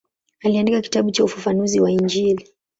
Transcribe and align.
Aliandika 0.43 0.81
kitabu 0.81 1.11
cha 1.11 1.23
ufafanuzi 1.23 1.79
wa 1.79 1.91
Injili. 1.91 2.47